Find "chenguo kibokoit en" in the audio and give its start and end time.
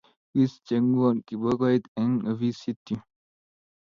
0.67-2.11